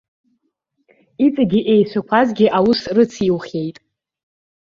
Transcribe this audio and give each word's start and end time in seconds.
Иҵегьы 1.25 1.59
еицәақәазгьы 1.73 2.47
аус 2.57 2.81
рыциухьеит. 2.95 3.77